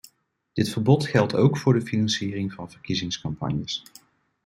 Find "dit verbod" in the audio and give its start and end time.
0.53-1.05